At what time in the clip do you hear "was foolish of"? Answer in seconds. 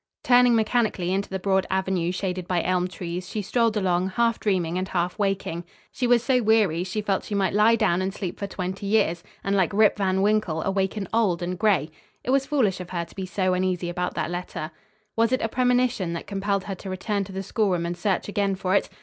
12.31-12.89